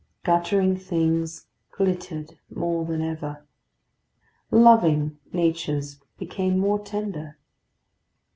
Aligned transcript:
Guttering 0.23 0.77
things 0.77 1.45
glittered 1.77 2.39
more 2.49 2.85
than 2.85 3.03
ever; 3.03 3.45
loving 4.49 5.19
natures 5.31 5.99
became 6.17 6.57
more 6.57 6.79
tender. 6.79 7.37